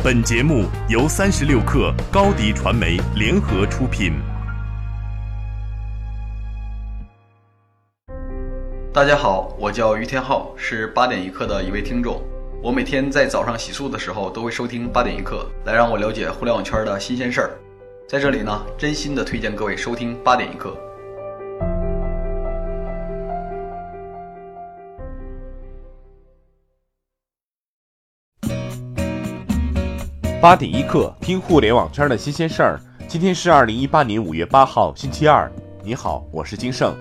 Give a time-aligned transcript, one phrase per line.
[0.00, 4.12] 本节目由三十六克高低传媒联合出品。
[8.92, 12.22] 大家好，我叫于天浩，是八点一刻的一位听众。
[12.62, 17.50] 我每天在早上洗漱的时候都会收听八点一刻，来让我了解互联网圈的新鲜事儿。
[18.08, 20.76] 在这里呢，真心的推荐各位收听八点一刻。
[30.40, 32.80] 八点一刻，听互联网圈的新鲜事儿。
[33.08, 35.50] 今天是二零一八年五月八号，星期二。
[35.82, 36.96] 你好，我是金盛。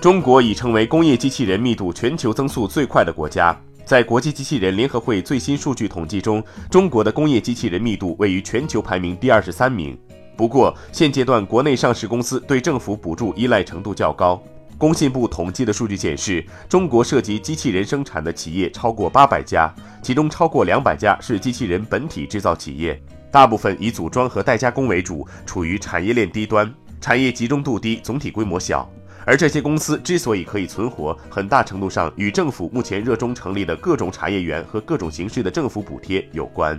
[0.00, 3.56] 中国已成为工业机器人密度全球增速最快的国家。
[3.84, 9.96] 在国际机器人联合会最新数据统计中，中国的工业机器人密度位于全球排名第二十三名。
[10.36, 14.42] 不过，现阶段国内上市公司对政府补助依赖程度较高。
[14.76, 28.90] 工信部统计的数据显示，中国涉及机器人生产的企业超过八百家，其中超过两百家是机器人本体制造企业，大部分以组装和代加工为主，处于产业链低端，产业集中度低，总体规模小。
[29.24, 36.78] 而这些公司之所以可以存活，很大程度上与政府目前热衷成立的各种产业园和各种形式的政府补贴有关。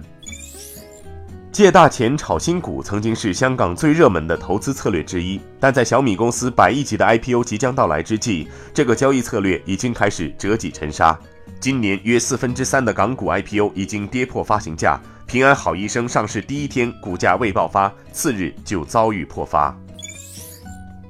[1.50, 11.18] 借大钱炒新股曾经是香港最热门的投资策略之一，但在小米公司百亿级的 IPO 即将到来之际，这个交易策略已经开始折戟沉沙。
[11.64, 19.74] 今年约四分之三的港股 IPO 已经跌破发行价，平安好医生上市第一天股价未爆发，次日就遭遇破发。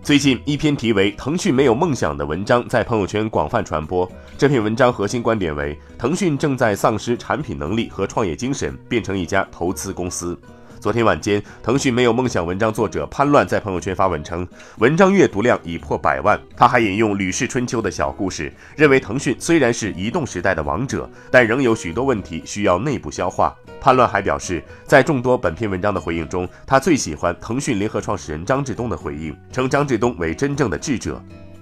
[0.04, 4.08] 最近一篇题为《腾讯没有梦想》的文章在朋友圈广泛传播。
[4.38, 10.40] 这篇文章核心观点为：腾讯正在丧失产品能力和创业精神，变成一家投资公司。
[10.84, 14.46] 昨天晚间，腾讯没有梦想文章作者潘乱在朋友圈发文称，
[14.80, 16.38] 文章阅读量已破百万。
[16.58, 23.56] 他还引用《吕氏春秋》的小故事，认为腾讯虽然是移动时代的王者，但仍有许多问题需要内部消化。
[23.80, 31.18] 潘乱还表示，在众多本篇文章的回应中，他最喜欢腾讯联合创始人张志东的回应，称张志东为真正的智者。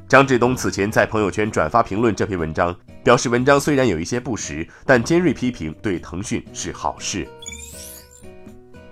[0.08, 7.28] 张志东此前在朋友圈转发评论这篇文章，表示文章虽然有一些不实，但尖锐批评对腾讯是好事。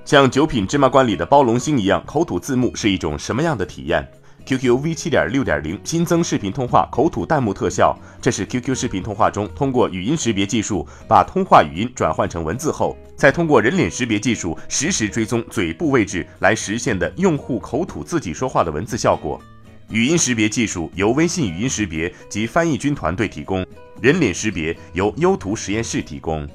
[0.09, 4.03] 像《九品芝麻官》里的包龙星一样，口吐字幕是一种什么样的体验
[4.43, 19.39] ？QQ V 七点六点零新增视频通话口吐弹幕特效，这是 QQ 视频通话中通过语音识别技术把通话语音转换成文字后，再通过人脸识别技术实时追踪嘴部位置来实现的用户口吐自己说话的文字效果。
[19.91, 23.63] 语音识别技术由微信语音识别及翻译君团队提供，
[24.01, 26.49] 人脸识别由优图实验室提供。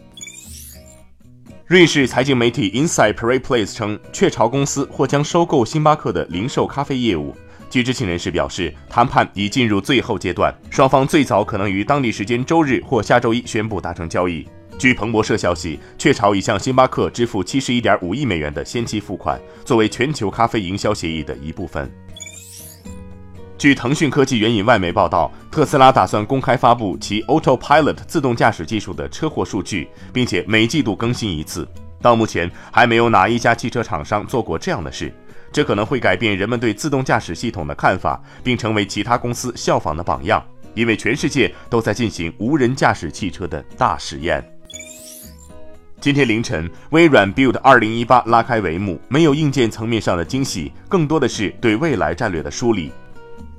[1.66, 7.34] 瑞士财经媒体 Inside Parade Place 称，雀巢公司或将收购星巴克的零售咖啡业务。
[7.70, 14.46] 据知情人士表示，谈判已进入最后阶段，双方最早可能于当地时间周日或下周一宣布达成交易。
[14.78, 21.90] 据彭博社消息，雀巢已向星巴克支付七十一点五亿美元的先期付款，作为全球咖啡营销协议的一部分。
[23.64, 31.66] 据腾讯科技援引外媒报道，特斯拉打算公开发布其 Autopilot 自动驾驶技术的车祸数据，并且每季度更新一次。
[32.02, 35.10] 到目前，还没有哪一家汽车厂商做过这样的事。
[35.50, 40.44] 这可能会改变人们对自动驾驶系统的看法，并成为其他公司效仿的榜样，
[40.74, 44.44] 因为全世界都在进行无人驾驶汽车的大实验。
[46.02, 52.92] 今天凌晨，微软 Build 2018拉开帷幕，没有硬件层面上的惊喜，更多的是对未来战略的梳理。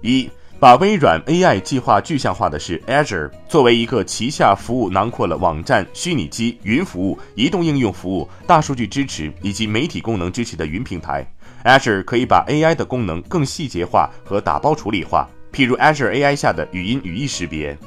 [0.01, 11.25] 一把微软 AI 计划具象化的是 Azure，作为一个旗下服务，囊括了网站、虚拟机、云服务、移动应用服务、大数据支持以及媒体功能支持的云平台。
[11.65, 17.77] Azure 可以把 AI 的功能更细节化和打包处理化，譬如 Azure AI 下的语音语义识别。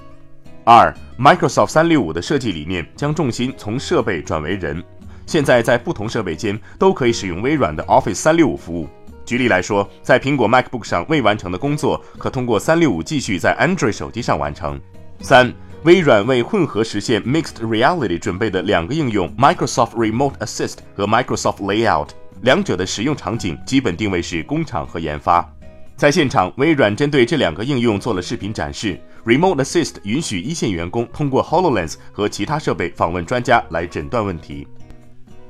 [0.65, 4.84] 二，Microsoft 三六五的设计理念将重心从设备转为人，
[5.25, 8.87] 现在在不同设备间都可以使用微软的 Office 三六五服务。
[9.28, 14.81] 举例来说，在苹果 MacBook 上未完成的工作，可通过三六五继续在 Android 手机上完成。
[15.21, 15.53] 三，
[15.83, 22.09] 微软为混合实现 Mixed Reality 准备的两个应用 Microsoft Remote Assist 和 Microsoft Layout，
[22.41, 25.47] 两者的使用场景基本定位是工厂和研发。
[25.95, 28.98] 在现场，微软针对这两个应用做了视频展示。
[29.27, 34.66] Remote Assist 允许一线员工通过 Hololens 和其他设备访问专家来诊断问题。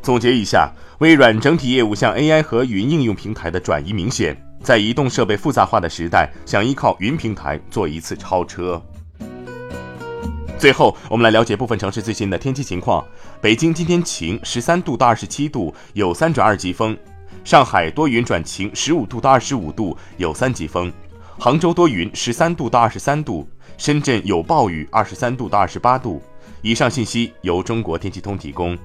[0.03, 8.83] 总结一下，微软整体业务向 AI 和云应用平台的转移明显，在移动设备复杂化的时代，想依靠云平台做一次超车。
[10.59, 13.05] 最后，我们来了解部分城市最新的天气情况：
[13.41, 16.97] 北京今天晴，十三度到二十七度，有三转二级风；
[17.45, 20.91] 上海多云转晴，十五度到二十五度，有三级风；
[21.39, 23.47] 杭州多云，十三度到二十三度；
[23.77, 26.21] 深圳有暴雨，二十三度到二十八度。
[26.63, 28.77] 以上信息由中国天气通提供。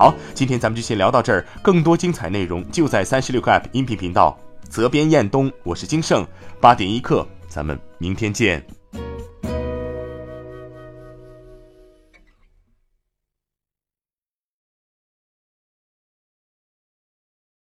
[0.00, 4.34] 好，今天咱们就先聊到这儿，更多精彩内容就在三十六个 App 音频频道。
[4.66, 6.26] 责编：彦东，我是金盛，
[6.58, 8.64] 八点一刻，咱们明天见。